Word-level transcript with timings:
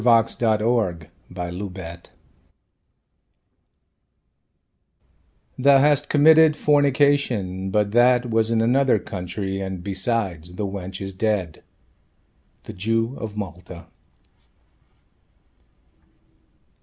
Portrait 0.03 0.63
of 0.63 1.07
a 1.37 1.51
Lady 1.51 2.03
Thou 5.59 5.77
hast 5.77 6.09
committed 6.09 6.57
Fornication: 6.57 7.69
but 7.69 7.91
that 7.91 8.31
was 8.31 8.49
in 8.49 8.61
another 8.61 8.97
country 8.97 9.59
And 9.61 9.83
besides, 9.83 10.55
the 10.55 10.65
wench 10.65 11.01
is 11.01 11.13
dead. 11.13 11.63
The 12.63 12.73
Jew 12.73 13.15
of 13.17 13.37
Malta. 13.37 13.85